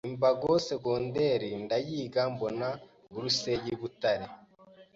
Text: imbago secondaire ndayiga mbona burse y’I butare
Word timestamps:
imbago 0.09 0.51
secondaire 0.67 1.49
ndayiga 1.63 2.21
mbona 2.33 2.67
burse 3.11 3.51
y’I 3.65 3.75
butare 3.79 4.27